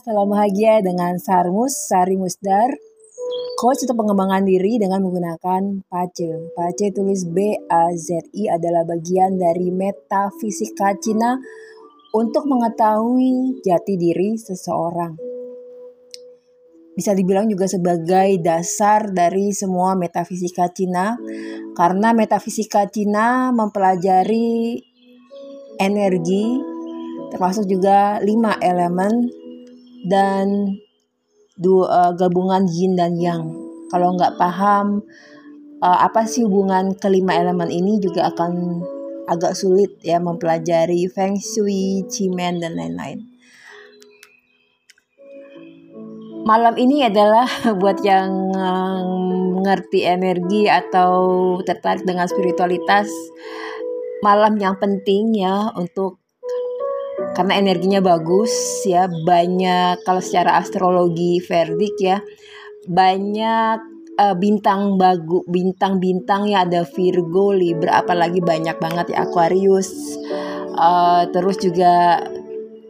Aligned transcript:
Salam 0.00 0.32
bahagia 0.32 0.80
dengan 0.80 1.20
Sarmus, 1.20 1.76
Sari 1.76 2.16
Musdar. 2.16 2.72
Coach 3.60 3.84
untuk 3.84 4.00
pengembangan 4.00 4.48
diri 4.48 4.80
dengan 4.80 5.04
menggunakan 5.04 5.84
PACE. 5.92 6.56
PACE 6.56 6.88
tulis 6.96 7.28
B-A-Z-I 7.28 8.48
adalah 8.48 8.88
bagian 8.88 9.36
dari 9.36 9.68
metafisika 9.68 10.96
Cina 11.04 11.36
untuk 12.16 12.48
mengetahui 12.48 13.60
jati 13.60 14.00
diri 14.00 14.40
seseorang. 14.40 15.20
Bisa 16.96 17.12
dibilang 17.12 17.44
juga 17.52 17.68
sebagai 17.68 18.40
dasar 18.40 19.12
dari 19.12 19.52
semua 19.52 20.00
metafisika 20.00 20.72
Cina 20.72 21.12
karena 21.76 22.16
metafisika 22.16 22.88
Cina 22.88 23.52
mempelajari 23.52 24.80
energi 25.76 26.56
termasuk 27.36 27.68
juga 27.68 28.16
lima 28.24 28.56
elemen 28.64 29.39
dan 30.06 30.76
dua 31.60 31.84
uh, 31.88 32.12
gabungan 32.16 32.64
yin 32.70 32.96
dan 32.96 33.16
yang. 33.20 33.52
Kalau 33.90 34.14
nggak 34.14 34.38
paham 34.38 35.02
uh, 35.82 35.98
apa 36.06 36.24
sih 36.24 36.46
hubungan 36.46 36.94
kelima 36.96 37.36
elemen 37.36 37.68
ini 37.68 37.98
juga 37.98 38.30
akan 38.30 38.82
agak 39.30 39.54
sulit 39.54 39.98
ya 40.02 40.18
mempelajari 40.18 41.06
feng 41.10 41.38
shui, 41.38 42.06
cimen 42.06 42.62
dan 42.62 42.78
lain-lain. 42.78 43.26
Malam 46.46 46.74
ini 46.80 47.04
adalah 47.04 47.46
buat 47.80 48.00
yang 48.02 48.50
mengerti 49.60 50.08
energi 50.08 50.66
atau 50.66 51.12
tertarik 51.62 52.08
dengan 52.08 52.24
spiritualitas 52.24 53.12
malam 54.24 54.56
yang 54.56 54.76
penting 54.80 55.36
ya 55.36 55.72
untuk 55.76 56.20
karena 57.36 57.58
energinya 57.58 58.00
bagus 58.02 58.50
ya 58.84 59.06
banyak 59.06 60.02
kalau 60.02 60.18
secara 60.18 60.58
astrologi 60.58 61.38
verdik 61.44 61.94
ya 62.02 62.18
banyak 62.90 63.78
uh, 64.18 64.36
bintang 64.36 64.98
bagu 64.98 65.46
bintang-bintang 65.46 66.50
ya 66.50 66.66
ada 66.66 66.82
Virgo 66.82 67.54
Libra 67.54 68.02
apalagi 68.02 68.42
banyak 68.42 68.76
banget 68.82 69.14
ya 69.14 69.24
Aquarius 69.24 70.18
uh, 70.74 71.28
terus 71.30 71.60
juga 71.60 72.18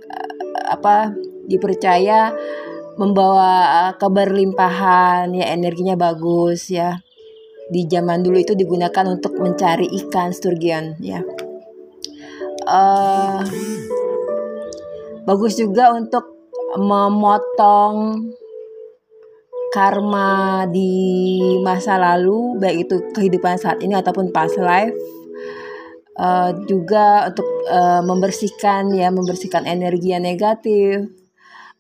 uh, 0.08 0.62
apa 0.72 1.12
dipercaya 1.50 2.32
membawa 3.00 3.90
keberlimpahan 3.96 5.32
ya 5.32 5.56
energinya 5.56 5.96
bagus 5.96 6.68
ya. 6.68 7.00
Di 7.70 7.88
zaman 7.88 8.20
dulu 8.20 8.36
itu 8.36 8.52
digunakan 8.52 9.06
untuk 9.08 9.40
mencari 9.40 9.88
ikan 10.04 10.36
sturgeon 10.36 11.00
ya. 11.00 11.24
Uh, 12.66 13.40
Bagus 15.30 15.54
juga 15.54 15.94
untuk 15.94 16.26
memotong 16.74 18.18
karma 19.70 20.66
di 20.66 21.38
masa 21.62 21.94
lalu, 22.02 22.58
baik 22.58 22.90
itu 22.90 22.96
kehidupan 23.14 23.54
saat 23.54 23.78
ini 23.78 23.94
ataupun 23.94 24.34
past 24.34 24.58
life. 24.58 24.90
Uh, 26.18 26.50
juga 26.66 27.30
untuk 27.30 27.46
uh, 27.70 28.02
membersihkan 28.02 28.90
ya, 28.90 29.14
membersihkan 29.14 29.70
energi 29.70 30.10
yang 30.10 30.26
negatif, 30.26 31.06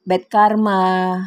bad 0.06 0.30
karma, 0.30 1.18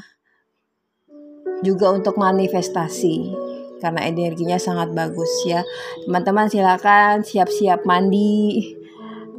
juga 1.59 1.91
untuk 1.91 2.15
manifestasi 2.15 3.35
karena 3.83 4.08
energinya 4.08 4.55
sangat 4.55 4.95
bagus 4.95 5.43
ya. 5.43 5.59
Teman-teman 6.08 6.47
silakan 6.47 7.27
siap-siap 7.27 7.83
mandi. 7.83 8.71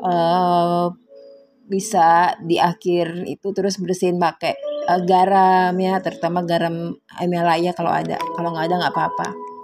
Uh, 0.05 0.93
bisa 1.75 2.39
di 2.39 2.63
akhir 2.63 3.27
itu 3.27 3.51
terus 3.51 3.83
bersihin 3.83 4.23
pakai 4.23 4.55
uh, 4.87 5.03
garam 5.03 5.75
ya 5.75 5.99
terutama 5.99 6.47
garam 6.47 6.95
Himalaya 7.19 7.75
kalau 7.75 7.91
ada 7.91 8.15
kalau 8.39 8.55
nggak 8.55 8.71
ada 8.71 8.75
nggak 8.79 8.95
apa-apa 8.95 9.55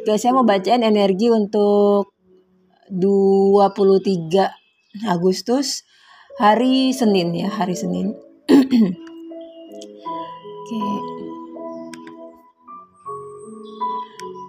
Oke, 0.00 0.16
saya 0.16 0.32
mau 0.32 0.48
bacain 0.48 0.80
energi 0.80 1.28
untuk 1.28 2.16
23 2.88 5.04
Agustus 5.04 5.84
hari 6.40 6.96
Senin 6.96 7.36
ya, 7.36 7.52
hari 7.52 7.76
Senin. 7.76 8.16
Oke. 8.48 10.80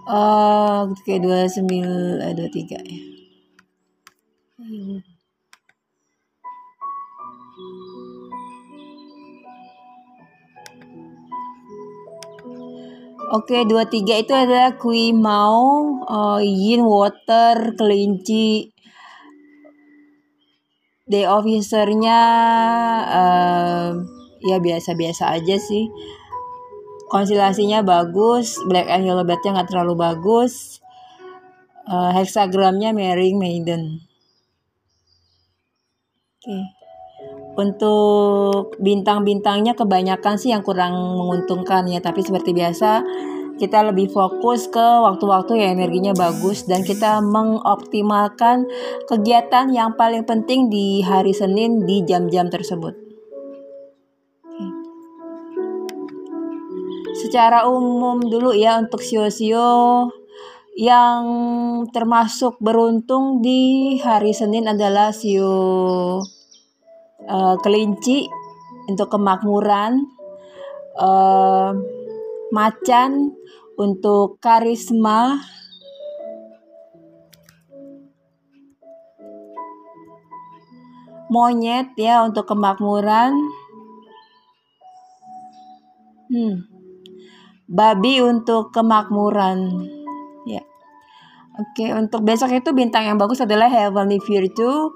Oh, 0.08 0.88
oke, 0.88 1.14
29 1.20 2.24
eh, 2.24 2.32
23 2.32 2.80
ya. 2.80 3.11
Oke, 13.32 13.64
dua 13.64 13.88
tiga 13.88 14.20
itu 14.20 14.36
adalah 14.36 14.76
kui 14.76 15.16
mau, 15.16 16.00
uh, 16.04 16.40
yin 16.44 16.84
water, 16.84 17.76
kelinci. 17.80 18.72
Day 21.08 21.28
officernya 21.28 22.20
uh, 23.08 23.92
ya 24.40 24.58
biasa-biasa 24.60 25.36
aja 25.36 25.56
sih. 25.60 25.92
Konstelasinya 27.12 27.84
bagus, 27.84 28.56
black 28.68 28.88
and 28.88 29.04
yellow 29.04 29.28
bednya 29.28 29.52
nggak 29.52 29.68
terlalu 29.68 30.00
bagus. 30.00 30.80
Uh, 31.88 32.16
hexagramnya 32.16 32.96
marrying 32.96 33.36
maiden. 33.36 34.11
Oke. 36.42 36.74
Untuk 37.54 38.74
bintang-bintangnya 38.82 39.78
kebanyakan 39.78 40.42
sih 40.42 40.50
yang 40.50 40.66
kurang 40.66 40.98
menguntungkan 40.98 41.86
ya, 41.86 42.02
tapi 42.02 42.26
seperti 42.26 42.50
biasa 42.50 43.06
kita 43.62 43.86
lebih 43.86 44.10
fokus 44.10 44.66
ke 44.66 44.82
waktu-waktu 44.82 45.62
yang 45.62 45.78
energinya 45.78 46.18
bagus 46.18 46.66
dan 46.66 46.82
kita 46.82 47.22
mengoptimalkan 47.22 48.66
kegiatan 49.06 49.70
yang 49.70 49.94
paling 49.94 50.26
penting 50.26 50.66
di 50.66 51.06
hari 51.06 51.30
Senin 51.30 51.86
di 51.86 52.02
jam-jam 52.02 52.50
tersebut. 52.50 52.98
Secara 57.22 57.70
umum 57.70 58.18
dulu 58.18 58.50
ya 58.58 58.82
untuk 58.82 59.06
sio-sio 59.06 60.10
yang 60.76 61.24
termasuk 61.92 62.56
beruntung 62.64 63.44
di 63.44 63.96
hari 64.00 64.32
Senin 64.32 64.72
adalah 64.72 65.12
sio 65.12 65.52
uh, 67.28 67.56
kelinci 67.60 68.32
untuk 68.88 69.12
kemakmuran, 69.12 70.00
uh, 70.96 71.76
macan 72.56 73.36
untuk 73.76 74.40
karisma, 74.40 75.44
monyet 81.28 81.92
ya 82.00 82.24
untuk 82.24 82.48
kemakmuran, 82.48 83.36
hmm. 86.32 86.56
babi 87.68 88.24
untuk 88.24 88.72
kemakmuran. 88.72 90.00
Oke, 91.62 91.94
untuk 91.94 92.26
besok 92.26 92.50
itu 92.58 92.74
bintang 92.74 93.06
yang 93.06 93.22
bagus 93.22 93.38
adalah 93.38 93.70
Heavenly 93.70 94.18
Virtue, 94.18 94.90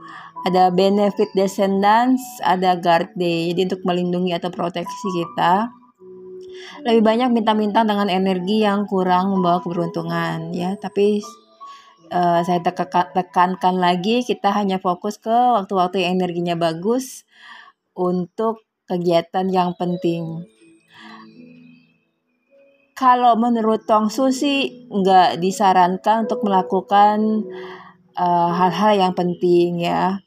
ada 0.50 0.74
benefit 0.74 1.30
descendants, 1.38 2.26
ada 2.42 2.74
guard 2.74 3.14
day. 3.14 3.54
Jadi 3.54 3.70
untuk 3.70 3.86
melindungi 3.86 4.34
atau 4.34 4.50
proteksi 4.50 5.08
kita. 5.14 5.70
Lebih 6.90 7.06
banyak 7.06 7.30
bintang-bintang 7.38 7.86
dengan 7.86 8.10
energi 8.10 8.66
yang 8.66 8.90
kurang 8.90 9.30
membawa 9.30 9.62
keberuntungan 9.62 10.58
ya, 10.58 10.74
tapi 10.82 11.22
uh, 12.10 12.42
saya 12.42 12.62
tekan, 12.66 13.14
tekankan 13.14 13.78
lagi 13.78 14.26
kita 14.26 14.50
hanya 14.50 14.82
fokus 14.82 15.22
ke 15.22 15.34
waktu-waktu 15.34 16.02
yang 16.02 16.18
energinya 16.18 16.58
bagus 16.58 17.30
untuk 17.94 18.66
kegiatan 18.90 19.50
yang 19.54 19.78
penting. 19.78 20.50
Kalau 22.96 23.36
menurut 23.36 23.84
Tong 23.84 24.08
Su 24.08 24.32
sih 24.32 24.88
nggak 24.88 25.44
disarankan 25.44 26.26
untuk 26.26 26.48
melakukan 26.48 27.44
eh, 28.16 28.52
hal-hal 28.56 28.94
uh, 28.96 29.00
yang 29.04 29.14
penting 29.14 29.84
ya 29.84 30.24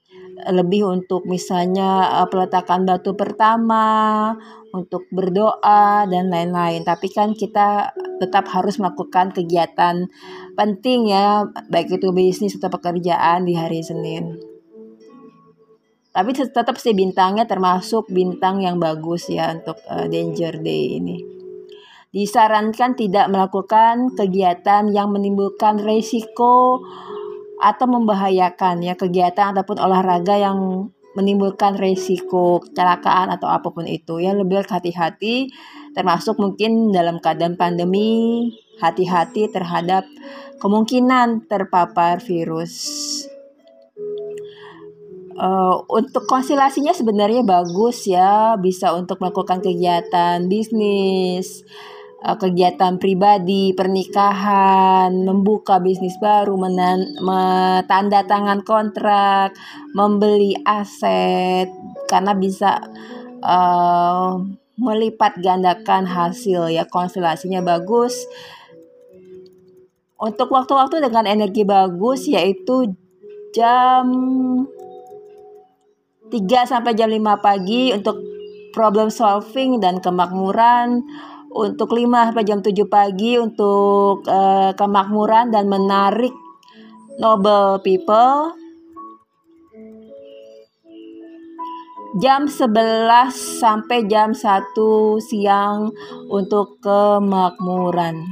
lebih 0.47 0.87
untuk 0.87 1.27
misalnya 1.27 2.23
uh, 2.23 2.29
peletakan 2.31 2.87
batu 2.87 3.19
pertama, 3.19 4.37
untuk 4.71 5.09
berdoa 5.11 6.07
dan 6.07 6.31
lain-lain. 6.31 6.87
Tapi 6.87 7.11
kan 7.11 7.35
kita 7.35 7.91
tetap 8.23 8.47
harus 8.53 8.79
melakukan 8.79 9.35
kegiatan 9.35 10.07
penting 10.55 11.11
ya, 11.11 11.49
baik 11.71 11.99
itu 11.99 12.15
bisnis 12.15 12.55
atau 12.59 12.71
pekerjaan 12.71 13.49
di 13.49 13.59
hari 13.59 13.83
Senin. 13.83 14.39
Tapi 16.15 16.35
tetap 16.35 16.75
sih 16.83 16.97
bintangnya 16.97 17.47
termasuk 17.47 18.11
bintang 18.11 18.59
yang 18.65 18.83
bagus 18.83 19.31
ya 19.31 19.55
untuk 19.55 19.79
uh, 19.87 20.07
Danger 20.07 20.59
Day 20.63 20.99
ini. 20.99 21.38
Disarankan 22.09 22.97
tidak 22.97 23.29
melakukan 23.29 24.17
kegiatan 24.17 24.89
yang 24.89 25.13
menimbulkan 25.13 25.77
resiko 25.77 26.81
atau 27.61 27.87
membahayakan 27.91 28.81
ya 28.81 28.95
kegiatan 28.97 29.53
ataupun 29.53 29.77
olahraga 29.77 30.41
yang 30.41 30.89
menimbulkan 31.13 31.75
resiko 31.75 32.63
kecelakaan 32.63 33.35
atau 33.35 33.51
apa 33.51 33.75
pun 33.75 33.85
itu 33.85 34.23
ya 34.23 34.33
lebih 34.33 34.63
hati-hati 34.63 35.51
termasuk 35.99 36.39
mungkin 36.39 36.95
dalam 36.95 37.19
keadaan 37.19 37.59
pandemi 37.59 38.47
hati-hati 38.79 39.51
terhadap 39.51 40.07
kemungkinan 40.63 41.51
terpapar 41.51 42.23
virus. 42.23 42.75
Uh, 45.39 45.87
untuk 45.87 46.27
konstelasinya 46.27 46.91
sebenarnya 46.91 47.47
bagus 47.47 48.11
ya, 48.11 48.59
bisa 48.59 48.91
untuk 48.91 49.23
melakukan 49.23 49.63
kegiatan 49.63 50.51
bisnis, 50.51 51.63
kegiatan 52.19 52.99
pribadi, 52.99 53.71
pernikahan, 53.79 55.15
membuka 55.23 55.79
bisnis 55.79 56.19
baru, 56.19 56.59
menen, 56.59 57.15
tanda 57.87 58.27
tangan 58.27 58.67
kontrak, 58.67 59.55
membeli 59.95 60.59
aset, 60.67 61.71
karena 62.11 62.35
bisa 62.35 62.83
uh, 63.39 64.35
melipat 64.75 65.39
gandakan 65.39 66.11
hasil. 66.11 66.75
Ya 66.75 66.91
konstelasinya 66.91 67.63
bagus. 67.63 68.27
Untuk 70.19 70.51
waktu-waktu 70.51 70.99
dengan 70.99 71.31
energi 71.31 71.63
bagus 71.63 72.27
yaitu 72.27 72.91
jam 73.55 74.11
3 76.27 76.35
sampai 76.67 76.99
jam 76.99 77.07
5 77.07 77.23
pagi 77.39 77.95
untuk 77.95 78.19
problem 78.75 79.15
solving 79.15 79.79
dan 79.79 80.03
kemakmuran 80.03 81.07
untuk 81.59 81.91
5 81.91 82.31
sampai 82.31 82.45
jam 82.47 82.63
7 82.63 82.71
pagi 82.87 83.35
untuk 83.35 84.23
uh, 84.31 84.71
kemakmuran 84.79 85.51
dan 85.51 85.67
menarik 85.67 86.31
noble 87.19 87.83
people. 87.83 88.55
Jam 92.23 92.49
11 92.49 93.35
sampai 93.35 94.07
jam 94.07 94.33
1 94.33 94.75
siang 95.19 95.93
untuk 96.31 96.79
kemakmuran. 96.81 98.23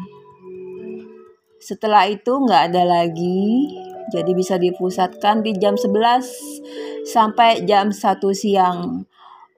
Setelah 1.60 2.06
itu 2.08 2.30
nggak 2.30 2.72
ada 2.72 2.82
lagi, 2.86 3.68
jadi 4.14 4.30
bisa 4.32 4.54
dipusatkan 4.56 5.42
di 5.42 5.50
jam 5.58 5.74
11 5.74 7.04
sampai 7.04 7.66
jam 7.66 7.90
1 7.90 8.22
siang. 8.32 9.04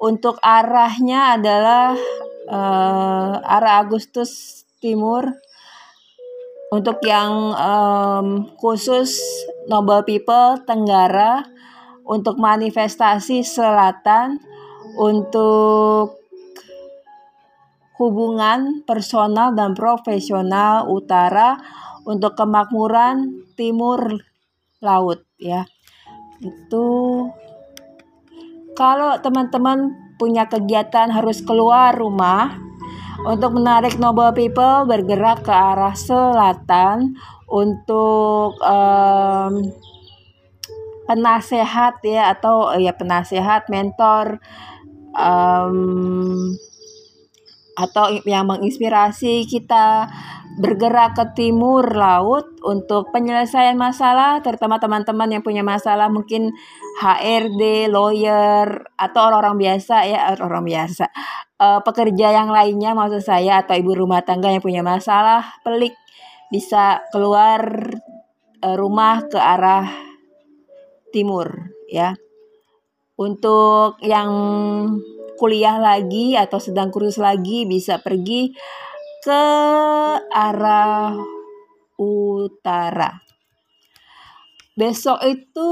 Untuk 0.00 0.40
arahnya 0.42 1.36
adalah 1.36 1.94
uh, 2.48 3.38
arah 3.44 3.84
Agustus 3.84 4.64
Timur. 4.80 5.28
Untuk 6.68 7.00
yang 7.00 7.56
um, 7.56 8.52
khusus 8.60 9.16
Noble 9.72 10.04
People 10.04 10.60
Tenggara, 10.68 11.40
untuk 12.04 12.36
manifestasi 12.36 13.40
selatan, 13.40 14.36
untuk 15.00 16.18
hubungan 17.98 18.86
personal 18.86 19.52
dan 19.52 19.74
profesional 19.74 20.86
utara 20.86 21.58
untuk 22.06 22.38
kemakmuran 22.38 23.44
timur 23.58 24.22
laut 24.78 25.26
ya. 25.36 25.66
Itu 26.38 27.26
kalau 28.78 29.18
teman-teman 29.18 30.07
punya 30.18 30.50
kegiatan 30.50 31.08
harus 31.14 31.40
keluar 31.40 31.94
rumah. 31.94 32.58
Untuk 33.18 33.58
menarik 33.58 33.98
noble 33.98 34.30
people 34.30 34.86
bergerak 34.86 35.42
ke 35.42 35.50
arah 35.50 35.94
selatan 35.94 37.18
untuk 37.50 38.54
um, 38.62 39.74
penasehat 41.08 41.98
ya 42.04 42.36
atau 42.36 42.76
ya 42.78 42.94
penasehat 42.94 43.66
mentor 43.72 44.38
um, 45.16 46.54
atau 47.78 48.10
yang 48.26 48.50
menginspirasi 48.50 49.46
kita 49.46 50.10
bergerak 50.58 51.14
ke 51.14 51.24
timur 51.38 51.86
laut 51.94 52.58
untuk 52.66 53.14
penyelesaian 53.14 53.78
masalah 53.78 54.42
terutama 54.42 54.82
teman-teman 54.82 55.38
yang 55.38 55.42
punya 55.46 55.62
masalah 55.62 56.10
mungkin 56.10 56.50
HRD, 56.98 57.86
lawyer 57.86 58.90
atau 58.98 59.30
orang-orang 59.30 59.54
biasa 59.70 59.96
ya 60.10 60.34
orang 60.34 60.66
biasa 60.66 61.06
uh, 61.62 61.80
pekerja 61.86 62.34
yang 62.34 62.50
lainnya 62.50 62.94
maksud 62.98 63.22
saya 63.22 63.62
atau 63.62 63.78
ibu 63.78 63.94
rumah 63.94 64.26
tangga 64.26 64.50
yang 64.50 64.62
punya 64.62 64.82
masalah 64.82 65.62
pelik 65.62 65.94
bisa 66.48 67.06
keluar 67.14 67.62
uh, 68.64 68.76
rumah 68.78 69.26
ke 69.28 69.36
arah 69.38 69.86
timur 71.10 71.74
ya. 71.90 72.14
Untuk 73.18 73.98
yang 74.06 74.30
kuliah 75.38 75.78
lagi 75.78 76.34
atau 76.34 76.58
sedang 76.58 76.90
kursus 76.90 77.22
lagi 77.22 77.64
bisa 77.64 78.02
pergi 78.02 78.50
ke 79.22 79.44
arah 80.34 81.14
utara. 81.96 83.22
Besok 84.74 85.18
itu 85.26 85.68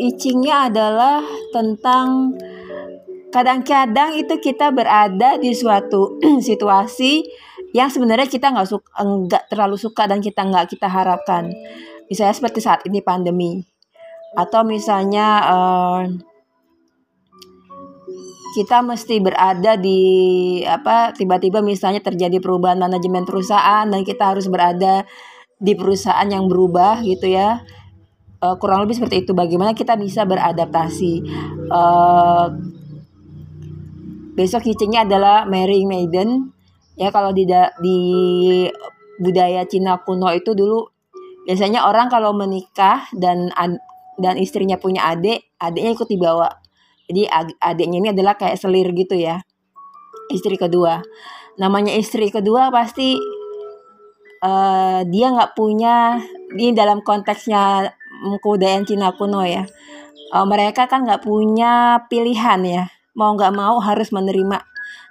icingnya 0.00 0.68
adalah 0.72 1.20
tentang 1.52 2.36
kadang-kadang 3.32 4.16
itu 4.20 4.36
kita 4.40 4.72
berada 4.72 5.40
di 5.40 5.52
suatu 5.56 6.20
situasi 6.48 7.24
yang 7.74 7.88
sebenarnya 7.90 8.28
kita 8.30 8.52
nggak 8.54 8.68
suka, 8.70 8.90
nggak 9.02 9.44
terlalu 9.50 9.76
suka 9.80 10.06
dan 10.06 10.20
kita 10.20 10.44
nggak 10.44 10.72
kita 10.76 10.86
harapkan. 10.86 11.50
Misalnya 12.06 12.36
seperti 12.36 12.60
saat 12.60 12.84
ini 12.84 13.00
pandemi, 13.00 13.64
atau 14.36 14.62
misalnya 14.62 15.26
uh, 15.42 16.00
kita 18.54 18.86
mesti 18.86 19.18
berada 19.18 19.74
di 19.74 20.00
apa 20.62 21.10
tiba-tiba 21.10 21.58
misalnya 21.58 21.98
terjadi 21.98 22.38
perubahan 22.38 22.78
manajemen 22.78 23.26
perusahaan 23.26 23.82
dan 23.82 24.06
kita 24.06 24.30
harus 24.30 24.46
berada 24.46 25.02
di 25.58 25.74
perusahaan 25.74 26.26
yang 26.30 26.46
berubah 26.46 27.02
gitu 27.02 27.34
ya. 27.34 27.66
Uh, 28.38 28.54
kurang 28.62 28.86
lebih 28.86 28.94
seperti 28.94 29.26
itu. 29.26 29.34
Bagaimana 29.34 29.74
kita 29.74 29.98
bisa 29.98 30.22
beradaptasi? 30.22 31.26
Uh, 31.66 32.46
besok 34.38 34.70
kicingnya 34.70 35.02
adalah 35.02 35.50
marrying 35.50 35.90
maiden. 35.90 36.54
Ya 36.94 37.10
kalau 37.10 37.34
di 37.34 37.42
di 37.82 37.98
budaya 39.18 39.66
Cina 39.66 39.98
kuno 39.98 40.30
itu 40.30 40.54
dulu 40.54 40.94
biasanya 41.42 41.90
orang 41.90 42.06
kalau 42.06 42.30
menikah 42.30 43.10
dan 43.18 43.50
dan 44.18 44.34
istrinya 44.38 44.78
punya 44.78 45.10
adik 45.10 45.42
adiknya 45.58 45.92
ikut 45.94 46.08
dibawa 46.08 46.63
jadi 47.14 47.30
adiknya 47.62 47.98
ini 48.02 48.08
adalah 48.10 48.34
kayak 48.34 48.58
selir 48.58 48.90
gitu 48.90 49.14
ya. 49.14 49.38
Istri 50.34 50.58
kedua. 50.58 50.98
Namanya 51.54 51.94
istri 51.94 52.34
kedua 52.34 52.74
pasti 52.74 53.14
uh, 54.42 55.06
dia 55.06 55.26
nggak 55.30 55.54
punya 55.54 56.18
ini 56.58 56.74
dalam 56.74 57.06
konteksnya 57.06 57.94
kebudayaan 58.42 58.82
Cina 58.82 59.14
kuno 59.14 59.46
ya. 59.46 59.62
Uh, 60.34 60.42
mereka 60.42 60.90
kan 60.90 61.06
nggak 61.06 61.22
punya 61.22 62.02
pilihan 62.10 62.60
ya. 62.66 62.84
Mau 63.14 63.38
nggak 63.38 63.54
mau 63.54 63.78
harus 63.78 64.10
menerima 64.10 64.58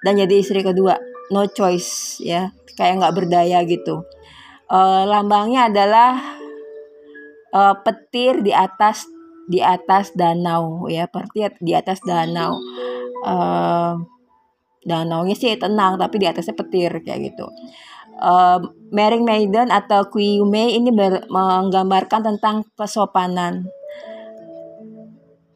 dan 0.03 0.19
jadi 0.19 0.43
istri 0.43 0.59
kedua. 0.59 0.99
No 1.31 1.47
choice 1.47 2.19
ya. 2.19 2.51
Kayak 2.75 2.99
nggak 2.99 3.15
berdaya 3.15 3.63
gitu. 3.63 4.03
Uh, 4.67 5.07
lambangnya 5.07 5.71
adalah 5.71 6.19
uh, 7.55 7.79
petir 7.79 8.43
di 8.43 8.51
atas 8.51 9.07
di 9.49 9.59
atas 9.59 10.15
danau 10.15 10.87
ya. 10.87 11.07
Seperti 11.07 11.63
di 11.63 11.73
atas 11.75 11.99
danau. 12.03 12.57
Uh, 13.23 13.95
danaunya 14.83 15.31
sih 15.31 15.55
tenang 15.55 15.95
tapi 15.95 16.19
di 16.19 16.27
atasnya 16.27 16.55
petir 16.59 16.91
kayak 17.03 17.33
gitu. 17.33 17.47
Uh, 18.19 18.61
Marrying 18.93 19.25
Maiden 19.25 19.73
atau 19.73 20.05
Kuyume 20.11 20.69
ini 20.75 20.93
menggambarkan 21.31 22.21
tentang 22.21 22.67
kesopanan. 22.77 23.65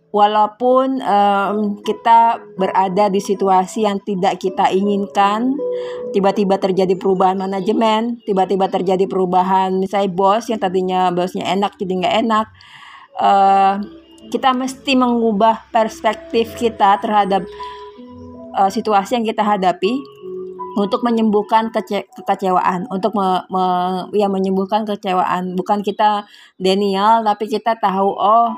Walaupun 0.08 1.04
um, 1.04 1.78
kita 1.84 2.42
berada 2.58 3.12
di 3.12 3.22
situasi 3.22 3.86
yang 3.86 4.02
tidak 4.02 4.42
kita 4.42 4.72
inginkan, 4.74 5.54
tiba-tiba 6.16 6.58
terjadi 6.58 6.98
perubahan 6.98 7.38
manajemen, 7.38 8.18
tiba-tiba 8.26 8.66
terjadi 8.72 9.06
perubahan 9.06 9.78
misalnya 9.78 10.10
bos 10.10 10.50
yang 10.50 10.58
tadinya 10.58 11.14
bosnya 11.14 11.46
enak 11.46 11.78
jadi 11.78 11.94
nggak 12.02 12.16
enak, 12.26 12.48
uh, 13.20 13.76
kita 14.28 14.52
mesti 14.52 14.94
mengubah 14.98 15.72
perspektif 15.72 16.56
kita 16.60 17.00
terhadap 17.00 17.48
uh, 18.58 18.70
situasi 18.70 19.20
yang 19.20 19.26
kita 19.26 19.44
hadapi 19.46 19.94
untuk 20.78 21.02
menyembuhkan 21.02 21.74
kece 21.74 22.06
kekecewaan, 22.14 22.86
untuk 22.94 23.18
me 23.18 23.42
me 23.50 23.66
ya 24.14 24.30
menyembuhkan 24.30 24.86
kekecewaan. 24.86 25.58
Bukan 25.58 25.82
kita 25.82 26.30
denial, 26.62 27.26
tapi 27.26 27.50
kita 27.50 27.74
tahu 27.82 28.14
oh 28.14 28.54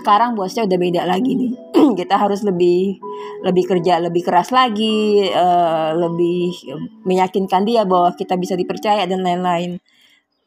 sekarang 0.00 0.32
bosnya 0.32 0.64
udah 0.64 0.78
beda 0.80 1.02
lagi 1.04 1.36
nih. 1.36 1.52
kita 2.00 2.16
harus 2.16 2.40
lebih 2.40 2.96
lebih 3.44 3.64
kerja 3.68 4.00
lebih 4.00 4.24
keras 4.24 4.48
lagi, 4.48 5.28
uh, 5.28 5.92
lebih 5.92 6.56
meyakinkan 7.04 7.68
dia 7.68 7.84
bahwa 7.84 8.16
kita 8.16 8.40
bisa 8.40 8.56
dipercaya 8.56 9.04
dan 9.04 9.20
lain-lain. 9.20 9.76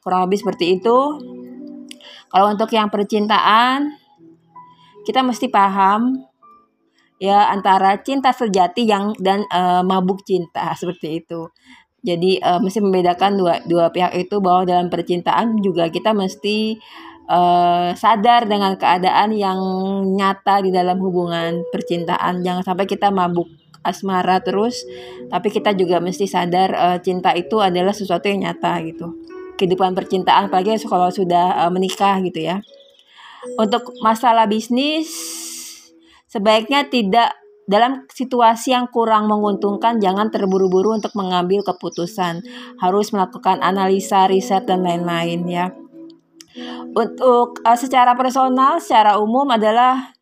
Kurang 0.02 0.26
lebih 0.26 0.42
seperti 0.42 0.82
itu. 0.82 0.98
Kalau 2.34 2.50
untuk 2.50 2.74
yang 2.74 2.90
percintaan, 2.90 3.94
kita 5.06 5.22
mesti 5.22 5.54
paham 5.54 6.18
ya 7.22 7.54
antara 7.54 8.02
cinta 8.02 8.34
sejati 8.34 8.90
yang 8.90 9.14
dan 9.22 9.46
uh, 9.54 9.86
mabuk 9.86 10.26
cinta 10.26 10.74
seperti 10.80 11.22
itu. 11.22 11.54
Jadi 12.04 12.42
uh, 12.42 12.60
mesti 12.60 12.84
membedakan 12.84 13.40
dua 13.40 13.64
dua 13.64 13.94
pihak 13.94 14.12
itu 14.18 14.42
bahwa 14.44 14.68
dalam 14.68 14.92
percintaan 14.92 15.62
juga 15.64 15.88
kita 15.88 16.12
mesti 16.12 16.76
uh, 17.32 17.96
sadar 17.96 18.44
dengan 18.44 18.76
keadaan 18.76 19.32
yang 19.32 19.60
nyata 20.18 20.66
di 20.66 20.74
dalam 20.74 21.00
hubungan 21.00 21.64
percintaan. 21.72 22.44
Jangan 22.44 22.64
sampai 22.66 22.90
kita 22.90 23.08
mabuk 23.08 23.48
asmara 23.84 24.44
terus, 24.44 24.84
tapi 25.32 25.48
kita 25.48 25.76
juga 25.76 26.04
mesti 26.04 26.28
sadar 26.28 26.70
uh, 26.76 26.98
cinta 27.00 27.32
itu 27.36 27.60
adalah 27.60 27.96
sesuatu 27.96 28.28
yang 28.28 28.48
nyata 28.48 28.84
gitu. 28.84 29.23
Kehidupan 29.56 29.94
percintaan 29.94 30.50
apalagi 30.50 30.82
kalau 30.86 31.10
sudah 31.14 31.66
uh, 31.66 31.72
menikah 31.72 32.20
gitu 32.26 32.42
ya. 32.42 32.62
Untuk 33.60 33.92
masalah 34.00 34.48
bisnis, 34.48 35.12
sebaiknya 36.32 36.88
tidak 36.88 37.36
dalam 37.64 38.04
situasi 38.12 38.76
yang 38.76 38.92
kurang 38.92 39.32
menguntungkan, 39.32 40.00
jangan 40.00 40.28
terburu-buru 40.32 40.96
untuk 41.00 41.16
mengambil 41.16 41.64
keputusan. 41.64 42.44
Harus 42.80 43.16
melakukan 43.16 43.64
analisa, 43.64 44.28
riset, 44.28 44.68
dan 44.68 44.84
lain-lain 44.84 45.44
ya. 45.48 45.72
Untuk 46.94 47.64
uh, 47.64 47.78
secara 47.80 48.14
personal, 48.14 48.78
secara 48.78 49.18
umum 49.18 49.48
adalah 49.50 50.14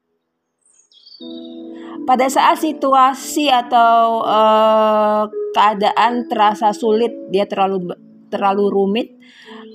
pada 2.07 2.25
saat 2.31 2.57
situasi 2.57 3.51
atau 3.51 4.25
uh, 4.25 5.29
keadaan 5.53 6.25
terasa 6.25 6.73
sulit, 6.73 7.11
dia 7.29 7.45
terlalu 7.45 7.93
terlalu 8.31 8.71
rumit. 8.71 9.07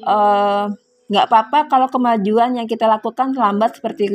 Uh, 0.02 0.72
nggak 1.06 1.26
apa-apa 1.30 1.70
kalau 1.70 1.86
kemajuan 1.86 2.58
yang 2.58 2.66
kita 2.66 2.90
lakukan 2.90 3.30
lambat 3.36 3.78
seperti 3.78 4.10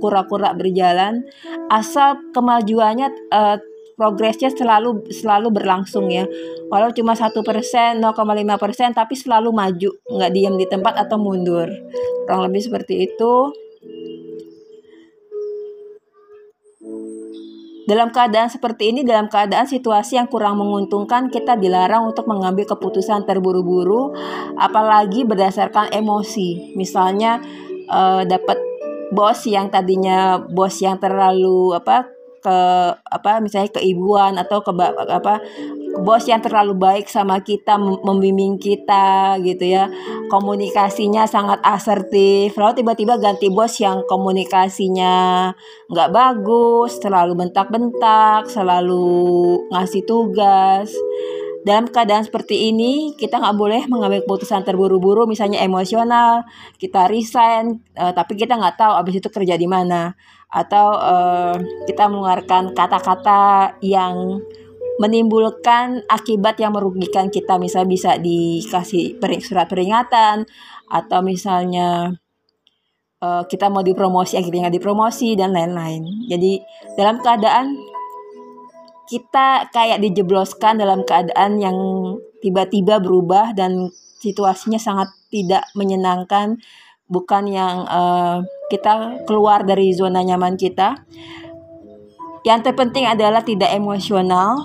kura-kura 0.00 0.56
berjalan. 0.56 1.22
Asal 1.70 2.18
kemajuannya 2.34 3.30
uh, 3.30 3.56
progresnya 3.94 4.50
selalu 4.50 5.06
selalu 5.12 5.54
berlangsung 5.54 6.10
ya. 6.10 6.26
Walau 6.72 6.90
cuma 6.90 7.12
satu 7.14 7.44
persen 7.44 8.00
0,5 8.00 8.18
persen 8.58 8.90
tapi 8.96 9.14
selalu 9.14 9.52
maju. 9.52 9.90
Nggak 10.08 10.30
diam 10.32 10.54
di 10.56 10.66
tempat 10.66 10.98
atau 10.98 11.20
mundur. 11.20 11.68
Kurang 12.26 12.48
lebih 12.48 12.64
seperti 12.64 13.06
itu 13.06 13.52
Dalam 17.82 18.14
keadaan 18.14 18.46
seperti 18.46 18.94
ini, 18.94 19.02
dalam 19.02 19.26
keadaan 19.26 19.66
situasi 19.66 20.14
yang 20.14 20.30
kurang 20.30 20.58
menguntungkan, 20.62 21.26
kita 21.34 21.58
dilarang 21.58 22.06
untuk 22.14 22.30
mengambil 22.30 22.62
keputusan 22.62 23.26
terburu-buru, 23.26 24.14
apalagi 24.54 25.26
berdasarkan 25.26 25.90
emosi. 25.90 26.78
Misalnya 26.78 27.42
uh, 27.90 28.22
dapat 28.22 28.58
bos 29.12 29.44
yang 29.44 29.68
tadinya 29.68 30.40
bos 30.40 30.80
yang 30.80 30.96
terlalu 30.96 31.76
apa 31.76 32.08
ke 32.42 32.58
apa 32.96 33.38
misalnya 33.38 33.70
keibuan 33.70 34.34
atau 34.34 34.66
ke 34.66 34.72
apa 34.74 35.38
bos 36.00 36.24
yang 36.24 36.40
terlalu 36.40 36.72
baik 36.72 37.06
sama 37.12 37.44
kita 37.44 37.76
membimbing 37.76 38.56
kita 38.56 39.36
gitu 39.44 39.64
ya. 39.68 39.92
Komunikasinya 40.32 41.28
sangat 41.28 41.60
asertif. 41.60 42.56
Lalu 42.56 42.80
tiba-tiba 42.80 43.20
ganti 43.20 43.52
bos 43.52 43.76
yang 43.76 44.00
komunikasinya 44.08 45.50
nggak 45.92 46.10
bagus 46.12 46.96
selalu 46.96 47.36
bentak-bentak 47.36 48.48
selalu 48.48 49.60
ngasih 49.68 50.02
tugas. 50.08 50.88
Dalam 51.62 51.86
keadaan 51.86 52.26
seperti 52.26 52.74
ini 52.74 53.14
kita 53.14 53.38
nggak 53.38 53.54
boleh 53.54 53.82
mengambil 53.86 54.26
keputusan 54.26 54.66
terburu-buru 54.66 55.30
misalnya 55.30 55.62
emosional 55.62 56.42
kita 56.74 57.06
resign 57.06 57.78
uh, 57.94 58.10
tapi 58.10 58.34
kita 58.34 58.58
nggak 58.58 58.74
tahu 58.82 58.92
abis 58.98 59.22
itu 59.22 59.28
kerja 59.30 59.54
di 59.54 59.68
mana. 59.68 60.16
Atau 60.52 61.00
uh, 61.00 61.56
kita 61.86 62.10
mengeluarkan 62.12 62.76
kata-kata 62.76 63.78
yang 63.80 64.42
menimbulkan 65.02 66.06
akibat 66.06 66.62
yang 66.62 66.78
merugikan 66.78 67.26
kita 67.26 67.58
misalnya 67.58 67.90
bisa 67.90 68.10
dikasih 68.22 69.18
pering, 69.18 69.42
surat 69.42 69.66
peringatan 69.66 70.46
atau 70.86 71.20
misalnya 71.26 72.14
uh, 73.18 73.42
kita 73.50 73.66
mau 73.66 73.82
dipromosi 73.82 74.38
akhirnya 74.38 74.70
nggak 74.70 74.78
dipromosi 74.78 75.34
dan 75.34 75.50
lain-lain 75.50 76.06
jadi 76.30 76.62
dalam 76.94 77.18
keadaan 77.18 77.74
kita 79.10 79.68
kayak 79.74 79.98
dijebloskan 79.98 80.78
dalam 80.78 81.02
keadaan 81.02 81.58
yang 81.58 81.76
tiba-tiba 82.40 83.02
berubah 83.02 83.52
dan 83.52 83.90
situasinya 84.22 84.78
sangat 84.78 85.10
tidak 85.28 85.66
menyenangkan 85.74 86.62
bukan 87.12 87.44
yang 87.50 87.84
uh, 87.84 88.40
kita 88.72 89.20
keluar 89.28 89.68
dari 89.68 89.92
zona 89.92 90.24
nyaman 90.24 90.56
kita. 90.56 90.96
Yang 92.42 92.72
terpenting 92.72 93.06
adalah 93.06 93.44
tidak 93.44 93.70
emosional, 93.76 94.64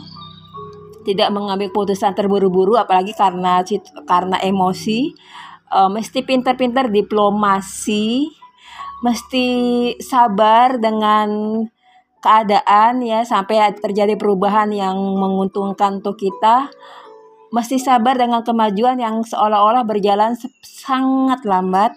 tidak 1.08 1.32
mengambil 1.32 1.72
keputusan 1.72 2.12
terburu-buru, 2.12 2.76
apalagi 2.76 3.16
karena 3.16 3.64
karena 4.04 4.38
emosi. 4.44 5.16
Uh, 5.68 5.92
mesti 5.92 6.24
pintar-pintar 6.24 6.92
diplomasi, 6.92 8.32
mesti 9.04 9.48
sabar 10.00 10.80
dengan 10.80 11.60
keadaan 12.20 13.04
ya 13.04 13.24
sampai 13.24 13.76
terjadi 13.80 14.20
perubahan 14.20 14.72
yang 14.76 14.96
menguntungkan 14.96 16.04
untuk 16.04 16.20
kita 16.20 16.68
mesti 17.54 17.80
sabar 17.80 18.20
dengan 18.20 18.44
kemajuan 18.44 19.00
yang 19.00 19.24
seolah-olah 19.24 19.88
berjalan 19.88 20.36
sangat 20.60 21.48
lambat 21.48 21.96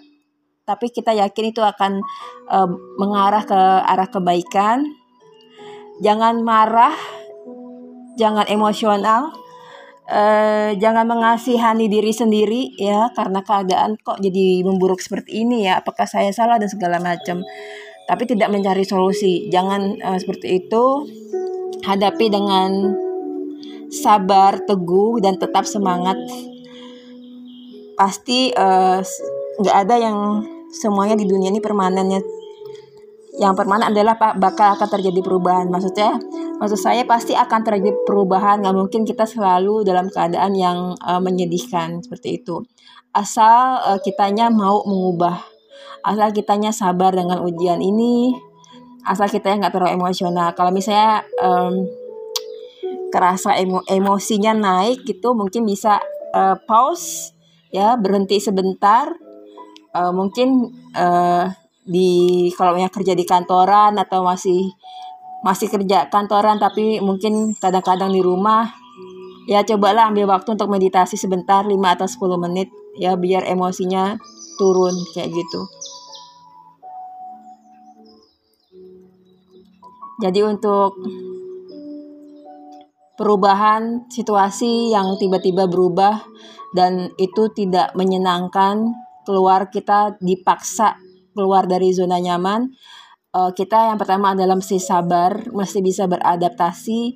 tapi 0.71 0.87
kita 0.87 1.11
yakin 1.11 1.51
itu 1.51 1.59
akan 1.59 1.99
uh, 2.47 2.69
mengarah 2.95 3.43
ke 3.43 3.59
arah 3.83 4.07
kebaikan. 4.07 4.87
Jangan 5.99 6.41
marah, 6.41 6.95
jangan 8.19 8.47
emosional, 8.47 9.31
uh, 10.07 10.71
jangan 10.75 11.05
mengasihani 11.07 11.87
diri 11.87 12.11
sendiri 12.11 12.75
ya 12.75 13.11
karena 13.15 13.43
keadaan 13.43 13.95
kok 13.99 14.19
jadi 14.19 14.63
memburuk 14.63 14.99
seperti 14.99 15.43
ini 15.43 15.67
ya. 15.67 15.79
Apakah 15.83 16.07
saya 16.07 16.31
salah 16.35 16.59
dan 16.59 16.67
segala 16.71 16.99
macam. 16.99 17.43
Tapi 18.09 18.23
tidak 18.27 18.51
mencari 18.51 18.83
solusi. 18.83 19.47
Jangan 19.47 20.01
uh, 20.03 20.19
seperti 20.19 20.67
itu. 20.67 20.85
Hadapi 21.81 22.29
dengan 22.29 22.93
sabar, 23.89 24.61
teguh 24.61 25.17
dan 25.23 25.41
tetap 25.41 25.65
semangat. 25.65 26.17
Pasti 27.97 28.53
nggak 29.57 29.75
uh, 29.77 29.81
ada 29.81 29.95
yang 29.97 30.17
semuanya 30.71 31.19
di 31.19 31.27
dunia 31.27 31.51
ini 31.51 31.59
permanennya 31.59 32.23
yang 33.39 33.55
permanen 33.55 33.91
adalah 33.91 34.19
pak 34.19 34.39
bakal 34.39 34.75
akan 34.75 34.87
terjadi 34.87 35.19
perubahan 35.23 35.71
maksudnya 35.71 36.19
maksud 36.61 36.77
saya 36.77 37.01
pasti 37.09 37.33
akan 37.33 37.65
terjadi 37.65 38.05
perubahan. 38.05 38.61
Nggak 38.61 38.77
mungkin 38.77 39.01
kita 39.01 39.25
selalu 39.25 39.81
dalam 39.81 40.13
keadaan 40.13 40.53
yang 40.53 40.93
uh, 41.01 41.17
menyedihkan 41.17 42.05
seperti 42.05 42.37
itu. 42.37 42.61
Asal 43.09 43.81
uh, 43.81 43.97
kitanya 43.97 44.53
mau 44.53 44.85
mengubah. 44.85 45.41
Asal 46.05 46.29
kitanya 46.29 46.69
sabar 46.69 47.17
dengan 47.17 47.41
ujian 47.41 47.81
ini. 47.81 48.37
Asal 49.01 49.25
kita 49.33 49.57
nggak 49.57 49.73
terlalu 49.73 49.97
emosional. 49.97 50.53
Kalau 50.53 50.69
misalnya 50.69 51.25
um, 51.41 51.89
kerasa 53.09 53.57
emo 53.57 53.81
emosinya 53.89 54.53
naik 54.53 55.03
gitu 55.03 55.33
mungkin 55.33 55.65
bisa 55.65 55.97
uh, 56.37 56.55
pause 56.69 57.33
ya 57.73 57.97
berhenti 57.97 58.37
sebentar. 58.37 59.09
Uh, 59.91 60.13
mungkin 60.13 60.71
uh, 60.93 61.49
di 61.81 62.47
kalau 62.53 62.77
yang 62.77 62.93
kerja 62.93 63.17
di 63.17 63.25
kantoran 63.25 63.97
atau 63.97 64.21
masih 64.21 64.69
masih 65.41 65.67
kerja 65.69 66.09
kantoran 66.13 66.61
tapi 66.61 67.01
mungkin 67.01 67.57
kadang-kadang 67.57 68.13
di 68.13 68.21
rumah 68.21 68.69
ya 69.49 69.65
cobalah 69.65 70.13
ambil 70.13 70.29
waktu 70.29 70.53
untuk 70.53 70.69
meditasi 70.69 71.17
sebentar 71.17 71.65
5 71.65 71.73
atau 71.73 72.07
10 72.07 72.45
menit 72.45 72.69
ya 72.97 73.17
biar 73.17 73.49
emosinya 73.49 74.17
turun 74.61 74.93
kayak 75.17 75.33
gitu. 75.33 75.61
Jadi 80.21 80.45
untuk 80.45 81.01
perubahan 83.17 84.05
situasi 84.05 84.93
yang 84.93 85.17
tiba-tiba 85.17 85.65
berubah 85.65 86.21
dan 86.77 87.09
itu 87.17 87.49
tidak 87.49 87.97
menyenangkan 87.97 88.93
keluar 89.25 89.73
kita 89.73 90.17
dipaksa 90.21 90.97
keluar 91.33 91.65
dari 91.65 91.89
zona 91.93 92.21
nyaman 92.21 92.69
uh, 93.35 93.51
kita 93.55 93.91
yang 93.91 93.99
pertama 93.99 94.35
adalah 94.35 94.55
mesti 94.55 94.77
sabar 94.77 95.51
mesti 95.51 95.79
bisa 95.79 96.07
beradaptasi 96.07 97.15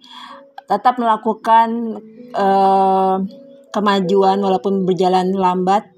tetap 0.65 0.97
melakukan 0.97 1.99
uh, 2.33 3.21
kemajuan 3.69 4.41
walaupun 4.41 4.87
berjalan 4.87 5.35
lambat. 5.35 5.93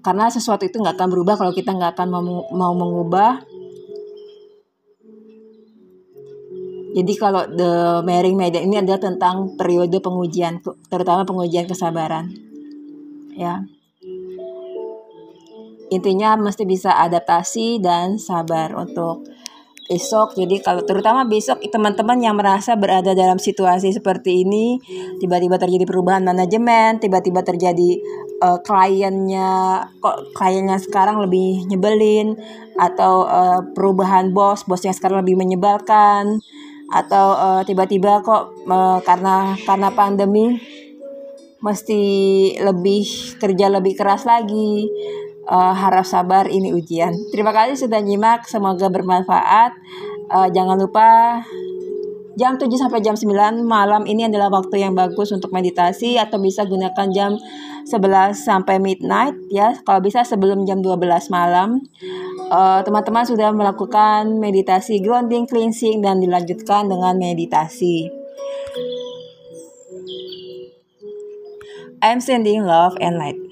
Karena 0.00 0.30
sesuatu 0.30 0.62
itu 0.62 0.78
nggak 0.78 0.94
akan 0.94 1.10
berubah 1.10 1.34
kalau 1.34 1.50
kita 1.50 1.74
nggak 1.74 1.98
akan 1.98 2.08
mau, 2.08 2.22
mau 2.54 2.72
mengubah. 2.72 3.42
Jadi 6.96 7.12
kalau 7.20 7.44
the 7.52 8.00
marrying 8.08 8.40
maiden 8.40 8.72
ini 8.72 8.80
adalah 8.80 9.02
tentang 9.02 9.52
periode 9.58 10.00
pengujian 10.00 10.64
terutama 10.88 11.28
pengujian 11.28 11.68
kesabaran. 11.68 12.32
Ya 13.36 13.68
intinya 15.90 16.34
mesti 16.34 16.66
bisa 16.66 16.94
adaptasi 16.98 17.78
dan 17.78 18.18
sabar 18.18 18.74
untuk 18.74 19.26
besok. 19.86 20.34
Jadi 20.34 20.60
kalau 20.60 20.82
terutama 20.82 21.24
besok 21.24 21.62
teman-teman 21.70 22.18
yang 22.18 22.34
merasa 22.34 22.74
berada 22.74 23.14
dalam 23.14 23.38
situasi 23.38 23.94
seperti 23.94 24.42
ini, 24.42 24.82
tiba-tiba 25.22 25.56
terjadi 25.56 25.86
perubahan 25.86 26.26
manajemen, 26.26 26.98
tiba-tiba 26.98 27.46
terjadi 27.46 28.02
uh, 28.42 28.58
kliennya 28.60 29.86
kok 30.02 30.34
kliennya 30.34 30.82
sekarang 30.82 31.22
lebih 31.22 31.70
nyebelin 31.70 32.34
atau 32.76 33.24
uh, 33.24 33.60
perubahan 33.72 34.34
bos, 34.34 34.66
bosnya 34.66 34.92
sekarang 34.92 35.22
lebih 35.22 35.38
menyebalkan 35.38 36.42
atau 36.86 37.26
uh, 37.34 37.62
tiba-tiba 37.66 38.22
kok 38.22 38.54
uh, 38.66 38.98
karena 39.02 39.58
karena 39.66 39.90
pandemi 39.90 40.58
mesti 41.58 42.02
lebih 42.62 43.02
kerja 43.42 43.66
lebih 43.72 43.98
keras 43.98 44.22
lagi 44.28 44.86
uh, 45.46 45.74
harap 45.74 46.04
sabar 46.06 46.50
ini 46.50 46.74
ujian. 46.74 47.14
Terima 47.30 47.54
kasih 47.54 47.86
sudah 47.86 48.02
nyimak, 48.02 48.44
semoga 48.46 48.90
bermanfaat. 48.90 49.72
Uh, 50.26 50.50
jangan 50.50 50.76
lupa 50.78 51.40
jam 52.36 52.58
7 52.60 52.68
sampai 52.76 53.00
jam 53.00 53.16
9 53.16 53.64
malam 53.64 54.04
ini 54.04 54.28
adalah 54.28 54.52
waktu 54.52 54.84
yang 54.84 54.92
bagus 54.92 55.32
untuk 55.32 55.54
meditasi 55.54 56.20
atau 56.20 56.36
bisa 56.36 56.68
gunakan 56.68 57.08
jam 57.08 57.38
11 57.86 58.34
sampai 58.36 58.82
midnight 58.82 59.38
ya. 59.48 59.78
Kalau 59.86 60.02
bisa 60.02 60.26
sebelum 60.26 60.66
jam 60.66 60.82
12 60.82 61.30
malam. 61.30 61.80
Eh, 62.46 62.80
teman-teman 62.86 63.26
uh, 63.26 63.30
sudah 63.30 63.50
melakukan 63.50 64.38
meditasi 64.38 65.02
grounding, 65.02 65.50
cleansing 65.50 65.98
dan 65.98 66.22
dilanjutkan 66.22 66.86
dengan 66.86 67.18
meditasi. 67.18 68.06
I'm 71.98 72.22
sending 72.22 72.62
love 72.62 72.94
and 73.02 73.18
light. 73.18 73.45